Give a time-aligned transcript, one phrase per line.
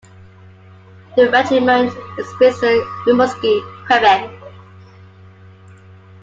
[1.15, 4.31] The regiment is based in Rimouski, Quebec.